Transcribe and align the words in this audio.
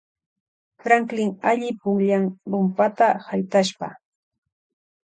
Franklin 0.87 1.29
alli 1.51 1.69
pukllan 1.83 2.27
rumpata 2.51 3.13
haytashpa. 3.31 3.97